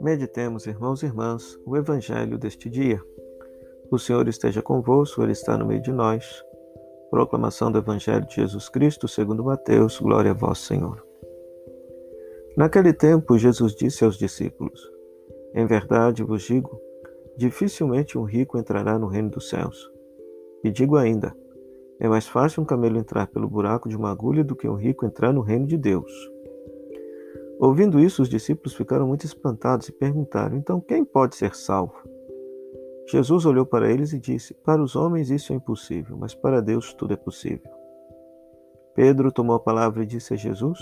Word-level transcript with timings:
Meditemos, 0.00 0.66
irmãos 0.66 1.02
e 1.02 1.06
irmãs, 1.06 1.58
o 1.66 1.76
Evangelho 1.76 2.38
deste 2.38 2.70
dia. 2.70 3.02
O 3.90 3.98
Senhor 3.98 4.26
esteja 4.28 4.62
convosco, 4.62 5.22
Ele 5.22 5.32
está 5.32 5.58
no 5.58 5.66
meio 5.66 5.82
de 5.82 5.92
nós. 5.92 6.44
Proclamação 7.10 7.72
do 7.72 7.78
Evangelho 7.78 8.26
de 8.26 8.36
Jesus 8.36 8.68
Cristo, 8.68 9.08
segundo 9.08 9.44
Mateus. 9.44 9.98
Glória 9.98 10.30
a 10.30 10.34
vós, 10.34 10.58
Senhor. 10.58 11.04
Naquele 12.56 12.92
tempo, 12.92 13.36
Jesus 13.36 13.74
disse 13.74 14.04
aos 14.04 14.16
discípulos: 14.16 14.80
Em 15.54 15.66
verdade 15.66 16.22
vos 16.22 16.42
digo, 16.42 16.80
dificilmente 17.36 18.16
um 18.16 18.24
rico 18.24 18.58
entrará 18.58 18.98
no 18.98 19.08
reino 19.08 19.30
dos 19.30 19.48
céus. 19.48 19.90
E 20.64 20.70
digo 20.70 20.96
ainda: 20.96 21.34
é 22.00 22.08
mais 22.08 22.28
fácil 22.28 22.62
um 22.62 22.66
camelo 22.66 22.96
entrar 22.96 23.26
pelo 23.26 23.48
buraco 23.48 23.88
de 23.88 23.96
uma 23.96 24.10
agulha 24.10 24.44
do 24.44 24.54
que 24.54 24.68
um 24.68 24.74
rico 24.74 25.04
entrar 25.04 25.32
no 25.32 25.40
reino 25.40 25.66
de 25.66 25.76
Deus. 25.76 26.12
Ouvindo 27.58 27.98
isso, 27.98 28.22
os 28.22 28.28
discípulos 28.28 28.74
ficaram 28.74 29.06
muito 29.06 29.26
espantados 29.26 29.88
e 29.88 29.92
perguntaram: 29.92 30.56
Então 30.56 30.80
quem 30.80 31.04
pode 31.04 31.34
ser 31.34 31.56
salvo? 31.56 31.96
Jesus 33.10 33.44
olhou 33.46 33.66
para 33.66 33.90
eles 33.90 34.12
e 34.12 34.18
disse: 34.18 34.54
Para 34.54 34.80
os 34.80 34.94
homens 34.94 35.28
isso 35.28 35.52
é 35.52 35.56
impossível, 35.56 36.16
mas 36.16 36.34
para 36.34 36.62
Deus 36.62 36.94
tudo 36.94 37.14
é 37.14 37.16
possível. 37.16 37.68
Pedro 38.94 39.32
tomou 39.32 39.56
a 39.56 39.60
palavra 39.60 40.04
e 40.04 40.06
disse 40.06 40.34
a 40.34 40.36
Jesus: 40.36 40.78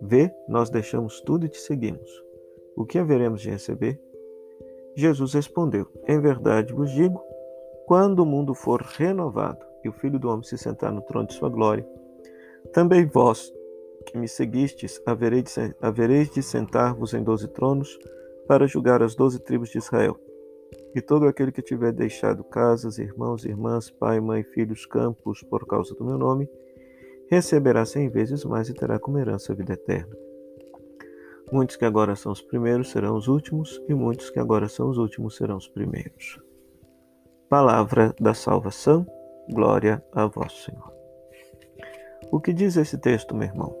Vê, 0.00 0.34
nós 0.48 0.70
deixamos 0.70 1.20
tudo 1.20 1.46
e 1.46 1.48
te 1.48 1.58
seguimos. 1.58 2.10
O 2.76 2.84
que 2.84 2.98
haveremos 2.98 3.40
de 3.40 3.50
receber? 3.50 4.00
Jesus 4.96 5.34
respondeu: 5.34 5.86
Em 6.08 6.20
verdade 6.20 6.72
vos 6.72 6.90
digo, 6.90 7.22
quando 7.86 8.20
o 8.20 8.26
mundo 8.26 8.54
for 8.54 8.82
renovado 8.82 9.71
e 9.84 9.88
o 9.88 9.92
Filho 9.92 10.18
do 10.18 10.28
Homem 10.28 10.42
se 10.42 10.56
sentar 10.56 10.92
no 10.92 11.02
trono 11.02 11.28
de 11.28 11.34
sua 11.34 11.48
glória, 11.48 11.86
também 12.72 13.06
vós 13.06 13.52
que 14.06 14.18
me 14.18 14.28
seguistes, 14.28 15.00
havereis 15.80 16.30
de 16.30 16.42
sentar-vos 16.42 17.14
em 17.14 17.22
doze 17.22 17.48
tronos 17.48 17.98
para 18.46 18.66
julgar 18.66 19.02
as 19.02 19.14
doze 19.14 19.38
tribos 19.38 19.70
de 19.70 19.78
Israel. 19.78 20.18
E 20.94 21.00
todo 21.00 21.26
aquele 21.26 21.52
que 21.52 21.62
tiver 21.62 21.92
deixado 21.92 22.44
casas, 22.44 22.98
irmãos, 22.98 23.44
irmãs, 23.44 23.90
pai, 23.90 24.20
mãe, 24.20 24.42
filhos, 24.42 24.84
campos, 24.86 25.42
por 25.42 25.66
causa 25.66 25.94
do 25.94 26.04
meu 26.04 26.18
nome, 26.18 26.48
receberá 27.28 27.84
cem 27.84 28.08
vezes 28.08 28.44
mais 28.44 28.68
e 28.68 28.74
terá 28.74 28.98
como 28.98 29.18
herança 29.18 29.52
a 29.52 29.56
vida 29.56 29.72
eterna. 29.72 30.14
Muitos 31.50 31.76
que 31.76 31.84
agora 31.84 32.16
são 32.16 32.32
os 32.32 32.42
primeiros 32.42 32.90
serão 32.90 33.14
os 33.16 33.28
últimos, 33.28 33.80
e 33.88 33.94
muitos 33.94 34.30
que 34.30 34.38
agora 34.38 34.68
são 34.68 34.88
os 34.88 34.98
últimos 34.98 35.36
serão 35.36 35.56
os 35.56 35.68
primeiros. 35.68 36.40
Palavra 37.48 38.14
da 38.18 38.32
salvação, 38.32 39.06
glória 39.50 40.02
a 40.12 40.26
vós, 40.26 40.64
Senhor. 40.64 40.92
O 42.30 42.40
que 42.40 42.52
diz 42.52 42.76
esse 42.76 42.98
texto, 42.98 43.34
meu 43.34 43.48
irmão? 43.48 43.76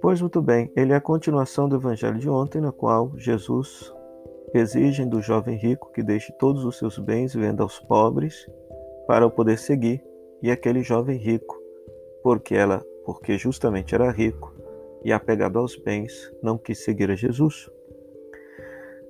Pois 0.00 0.20
muito 0.20 0.40
bem, 0.40 0.72
ele 0.74 0.92
é 0.92 0.96
a 0.96 1.00
continuação 1.00 1.68
do 1.68 1.76
evangelho 1.76 2.18
de 2.18 2.28
ontem, 2.28 2.60
na 2.60 2.72
qual 2.72 3.12
Jesus 3.18 3.92
exige 4.54 5.04
do 5.04 5.20
jovem 5.20 5.56
rico 5.56 5.92
que 5.92 6.02
deixe 6.02 6.32
todos 6.32 6.64
os 6.64 6.78
seus 6.78 6.98
bens 6.98 7.34
e 7.34 7.38
venda 7.38 7.62
aos 7.62 7.78
pobres 7.78 8.46
para 9.06 9.26
o 9.26 9.30
poder 9.30 9.58
seguir, 9.58 10.02
e 10.42 10.50
aquele 10.50 10.82
jovem 10.82 11.18
rico, 11.18 11.60
porque 12.22 12.54
ela, 12.54 12.82
porque 13.04 13.36
justamente 13.36 13.94
era 13.94 14.10
rico 14.10 14.54
e 15.04 15.12
apegado 15.12 15.58
aos 15.58 15.76
bens, 15.76 16.30
não 16.42 16.58
quis 16.58 16.84
seguir 16.84 17.10
a 17.10 17.16
Jesus. 17.16 17.70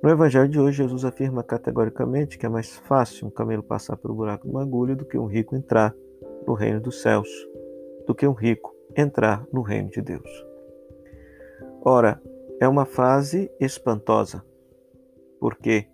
No 0.01 0.09
evangelho 0.09 0.49
de 0.49 0.59
hoje, 0.59 0.77
Jesus 0.77 1.05
afirma 1.05 1.43
categoricamente 1.43 2.35
que 2.35 2.45
é 2.47 2.49
mais 2.49 2.75
fácil 2.75 3.27
um 3.27 3.29
camelo 3.29 3.61
passar 3.61 3.95
pelo 3.97 4.15
buraco 4.15 4.47
de 4.47 4.51
uma 4.51 4.63
agulha 4.63 4.95
do 4.95 5.05
que 5.05 5.15
um 5.15 5.27
rico 5.27 5.55
entrar 5.55 5.93
no 6.47 6.55
reino 6.55 6.81
dos 6.81 7.03
céus, 7.03 7.29
do 8.07 8.15
que 8.15 8.25
um 8.25 8.33
rico 8.33 8.73
entrar 8.97 9.45
no 9.53 9.61
reino 9.61 9.91
de 9.91 10.01
Deus. 10.01 10.27
Ora, 11.83 12.19
é 12.59 12.67
uma 12.67 12.83
frase 12.83 13.51
espantosa. 13.59 14.43
Por 15.39 15.55
quê? 15.55 15.87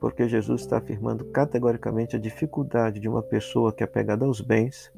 Porque 0.00 0.28
Jesus 0.28 0.62
está 0.62 0.78
afirmando 0.78 1.24
categoricamente 1.26 2.16
a 2.16 2.18
dificuldade 2.18 2.98
de 2.98 3.08
uma 3.08 3.22
pessoa 3.22 3.72
que 3.72 3.84
é 3.84 3.86
apegada 3.86 4.24
aos 4.26 4.40
bens 4.40 4.92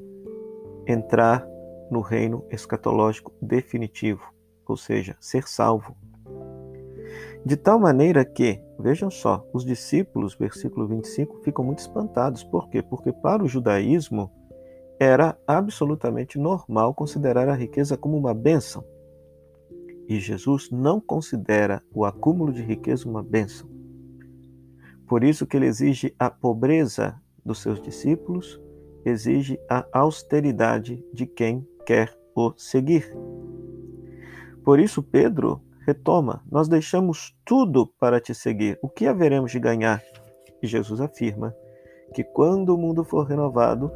entrar 0.87 1.47
no 1.91 2.01
reino 2.01 2.43
escatológico 2.49 3.31
definitivo, 3.39 4.33
ou 4.65 4.75
seja, 4.75 5.15
ser 5.19 5.47
salvo. 5.47 5.95
De 7.47 7.55
tal 7.55 7.79
maneira 7.79 8.25
que, 8.25 8.61
vejam 8.77 9.09
só, 9.09 9.41
os 9.53 9.63
discípulos, 9.63 10.35
versículo 10.35 10.85
25, 10.85 11.43
ficam 11.45 11.63
muito 11.63 11.79
espantados. 11.79 12.43
Por 12.43 12.67
quê? 12.67 12.81
Porque 12.81 13.13
para 13.13 13.41
o 13.41 13.47
judaísmo 13.47 14.29
era 14.99 15.39
absolutamente 15.47 16.37
normal 16.37 16.93
considerar 16.93 17.47
a 17.47 17.55
riqueza 17.55 17.95
como 17.95 18.17
uma 18.17 18.33
bênção. 18.33 18.83
E 20.09 20.19
Jesus 20.19 20.69
não 20.69 20.99
considera 20.99 21.81
o 21.93 22.03
acúmulo 22.03 22.51
de 22.51 22.61
riqueza 22.61 23.07
uma 23.07 23.23
bênção. 23.23 23.69
Por 25.07 25.23
isso 25.23 25.47
que 25.47 25.55
ele 25.55 25.67
exige 25.67 26.13
a 26.19 26.29
pobreza 26.29 27.15
dos 27.45 27.61
seus 27.61 27.81
discípulos, 27.81 28.59
exige 29.05 29.57
a 29.69 29.87
austeridade 29.93 31.01
de 31.13 31.25
quem 31.25 31.65
quer 31.85 32.13
o 32.35 32.51
seguir. 32.57 33.09
Por 34.65 34.81
isso 34.81 35.01
Pedro 35.01 35.61
retoma: 35.87 36.43
Nós 36.51 36.67
deixamos 36.67 37.33
tudo 37.45 37.87
para 37.97 38.19
te 38.19 38.35
seguir. 38.35 38.77
O 38.81 38.89
que 38.89 39.07
haveremos 39.07 39.51
de 39.51 39.59
ganhar? 39.59 40.03
E 40.61 40.67
Jesus 40.67 40.99
afirma 40.99 41.55
que 42.13 42.23
quando 42.23 42.75
o 42.75 42.77
mundo 42.77 43.05
for 43.05 43.25
renovado, 43.25 43.89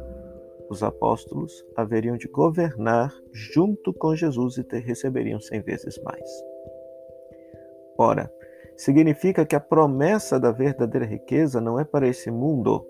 os 0.70 0.82
apóstolos 0.82 1.52
haveriam 1.76 2.16
de 2.16 2.28
governar 2.28 3.12
junto 3.30 3.92
com 3.92 4.16
Jesus 4.16 4.56
e 4.56 4.78
receberiam 4.78 5.38
cem 5.38 5.60
vezes 5.60 6.00
mais. 6.02 6.30
Ora, 7.98 8.32
significa 8.74 9.44
que 9.44 9.54
a 9.54 9.60
promessa 9.60 10.40
da 10.40 10.50
verdadeira 10.50 11.06
riqueza 11.06 11.60
não 11.60 11.78
é 11.78 11.84
para 11.84 12.08
esse 12.08 12.30
mundo, 12.30 12.86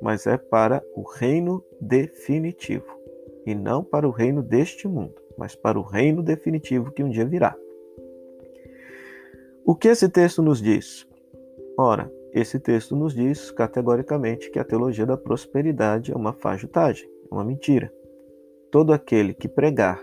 mas 0.00 0.26
é 0.26 0.38
para 0.38 0.82
o 0.94 1.02
reino 1.02 1.62
definitivo. 1.80 2.96
E 3.44 3.54
não 3.54 3.82
para 3.82 4.06
o 4.06 4.10
reino 4.10 4.42
deste 4.42 4.86
mundo, 4.88 5.14
mas 5.36 5.54
para 5.54 5.78
o 5.78 5.82
reino 5.82 6.22
definitivo 6.22 6.92
que 6.92 7.02
um 7.02 7.10
dia 7.10 7.26
virá. 7.26 7.56
O 9.68 9.74
que 9.74 9.88
esse 9.88 10.08
texto 10.08 10.40
nos 10.40 10.62
diz? 10.62 11.06
Ora, 11.78 12.10
esse 12.32 12.58
texto 12.58 12.96
nos 12.96 13.14
diz 13.14 13.50
categoricamente 13.50 14.50
que 14.50 14.58
a 14.58 14.64
teologia 14.64 15.04
da 15.04 15.14
prosperidade 15.14 16.10
é 16.10 16.16
uma 16.16 16.32
fajutagem 16.32 17.06
uma 17.30 17.44
mentira. 17.44 17.92
Todo 18.72 18.94
aquele 18.94 19.34
que 19.34 19.46
pregar 19.46 20.02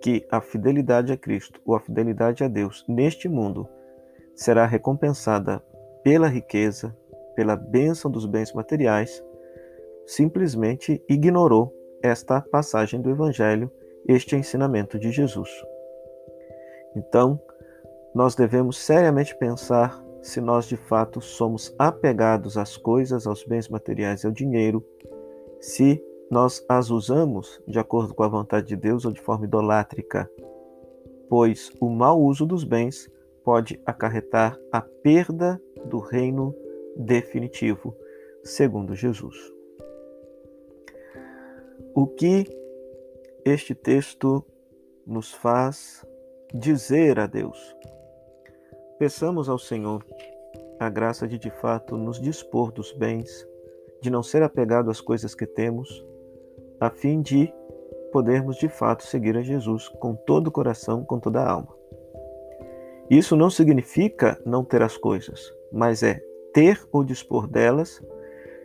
que 0.00 0.24
a 0.30 0.40
fidelidade 0.40 1.12
a 1.12 1.16
Cristo 1.16 1.60
ou 1.66 1.74
a 1.74 1.80
fidelidade 1.80 2.44
a 2.44 2.46
Deus 2.46 2.84
neste 2.88 3.28
mundo 3.28 3.68
será 4.36 4.64
recompensada 4.64 5.60
pela 6.04 6.28
riqueza, 6.28 6.96
pela 7.34 7.56
bênção 7.56 8.08
dos 8.08 8.26
bens 8.26 8.52
materiais, 8.52 9.20
simplesmente 10.06 11.02
ignorou 11.08 11.74
esta 12.00 12.40
passagem 12.40 13.02
do 13.02 13.10
Evangelho, 13.10 13.72
este 14.06 14.36
ensinamento 14.36 15.00
de 15.00 15.10
Jesus. 15.10 15.50
Então, 16.94 17.40
nós 18.14 18.34
devemos 18.34 18.78
seriamente 18.78 19.36
pensar 19.36 20.02
se 20.22 20.40
nós 20.40 20.66
de 20.66 20.76
fato 20.76 21.20
somos 21.20 21.74
apegados 21.78 22.56
às 22.56 22.76
coisas, 22.76 23.26
aos 23.26 23.44
bens 23.44 23.68
materiais 23.68 24.22
e 24.22 24.26
ao 24.26 24.32
dinheiro, 24.32 24.84
se 25.60 26.02
nós 26.30 26.64
as 26.68 26.90
usamos 26.90 27.60
de 27.66 27.78
acordo 27.78 28.14
com 28.14 28.22
a 28.22 28.28
vontade 28.28 28.66
de 28.66 28.76
Deus 28.76 29.04
ou 29.04 29.12
de 29.12 29.20
forma 29.20 29.46
idolátrica, 29.46 30.30
pois 31.28 31.72
o 31.80 31.88
mau 31.88 32.20
uso 32.20 32.46
dos 32.46 32.64
bens 32.64 33.10
pode 33.44 33.80
acarretar 33.86 34.58
a 34.70 34.80
perda 34.80 35.60
do 35.86 35.98
reino 35.98 36.54
definitivo, 36.96 37.96
segundo 38.42 38.94
Jesus. 38.94 39.36
O 41.94 42.06
que 42.06 42.44
este 43.44 43.74
texto 43.74 44.44
nos 45.06 45.32
faz 45.32 46.04
dizer 46.52 47.18
a 47.18 47.26
Deus? 47.26 47.76
Peçamos 49.00 49.48
ao 49.48 49.58
Senhor 49.58 50.04
a 50.78 50.90
graça 50.90 51.26
de 51.26 51.38
de 51.38 51.48
fato 51.48 51.96
nos 51.96 52.20
dispor 52.20 52.70
dos 52.70 52.92
bens, 52.92 53.48
de 54.02 54.10
não 54.10 54.22
ser 54.22 54.42
apegado 54.42 54.90
às 54.90 55.00
coisas 55.00 55.34
que 55.34 55.46
temos, 55.46 56.04
a 56.78 56.90
fim 56.90 57.22
de 57.22 57.50
podermos 58.12 58.56
de 58.56 58.68
fato 58.68 59.02
seguir 59.02 59.38
a 59.38 59.42
Jesus 59.42 59.88
com 59.88 60.14
todo 60.14 60.48
o 60.48 60.50
coração, 60.52 61.02
com 61.02 61.18
toda 61.18 61.40
a 61.40 61.50
alma. 61.50 61.74
Isso 63.08 63.34
não 63.36 63.48
significa 63.48 64.38
não 64.44 64.62
ter 64.62 64.82
as 64.82 64.98
coisas, 64.98 65.50
mas 65.72 66.02
é 66.02 66.20
ter 66.52 66.86
ou 66.92 67.02
dispor 67.02 67.46
delas 67.46 68.04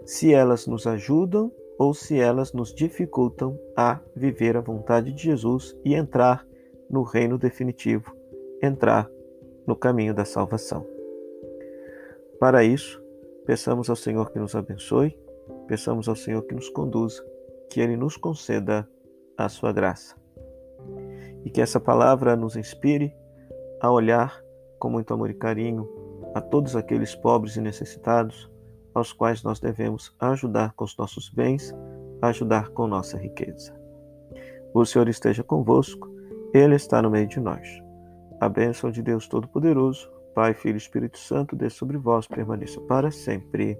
se 0.03 0.33
elas 0.33 0.67
nos 0.67 0.85
ajudam 0.85 1.49
ou 1.79 1.93
se 1.93 2.19
elas 2.19 2.51
nos 2.51 2.75
dificultam 2.75 3.57
a 3.73 4.01
viver 4.13 4.57
a 4.57 4.61
vontade 4.61 5.13
de 5.13 5.23
Jesus 5.23 5.79
e 5.85 5.95
entrar 5.95 6.45
no 6.89 7.03
reino 7.03 7.37
definitivo, 7.37 8.13
entrar 8.61 9.09
no 9.67 9.75
caminho 9.75 10.13
da 10.13 10.25
salvação. 10.25 10.85
Para 12.39 12.63
isso, 12.63 13.01
peçamos 13.45 13.89
ao 13.89 13.95
Senhor 13.95 14.31
que 14.31 14.39
nos 14.39 14.55
abençoe, 14.55 15.17
peçamos 15.67 16.07
ao 16.07 16.15
Senhor 16.15 16.41
que 16.43 16.55
nos 16.55 16.69
conduza 16.69 17.23
que 17.69 17.81
Ele 17.81 17.97
nos 17.97 18.17
conceda 18.17 18.87
a 19.37 19.49
sua 19.49 19.71
graça. 19.71 20.15
e 21.43 21.49
que 21.49 21.61
essa 21.61 21.79
palavra 21.79 22.35
nos 22.35 22.55
inspire 22.55 23.15
a 23.79 23.91
olhar 23.91 24.41
com 24.79 24.89
muito 24.89 25.13
amor 25.13 25.29
e 25.29 25.33
carinho 25.35 25.87
a 26.33 26.41
todos 26.41 26.75
aqueles 26.75 27.13
pobres 27.13 27.55
e 27.55 27.61
necessitados 27.61 28.49
aos 28.93 29.13
quais 29.13 29.43
nós 29.43 29.59
devemos 29.59 30.15
ajudar 30.19 30.73
com 30.73 30.85
os 30.85 30.97
nossos 30.97 31.29
bens, 31.29 31.73
ajudar 32.21 32.69
com 32.69 32.87
nossa 32.87 33.17
riqueza. 33.17 33.73
O 34.73 34.85
Senhor 34.85 35.07
esteja 35.07 35.43
convosco, 35.43 36.09
Ele 36.53 36.75
está 36.75 37.01
no 37.01 37.11
meio 37.11 37.27
de 37.27 37.39
nós. 37.39 37.84
A 38.39 38.49
bênção 38.49 38.91
de 38.91 39.01
Deus 39.01 39.27
Todo-Poderoso, 39.27 40.11
Pai, 40.33 40.53
Filho 40.53 40.75
e 40.75 40.77
Espírito 40.77 41.17
Santo, 41.17 41.55
dê 41.55 41.69
sobre 41.69 41.97
vós, 41.97 42.27
permaneça 42.27 42.81
para 42.81 43.09
sempre. 43.09 43.79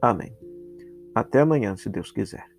Amém. 0.00 0.36
Até 1.14 1.40
amanhã, 1.40 1.76
se 1.76 1.88
Deus 1.88 2.12
quiser. 2.12 2.53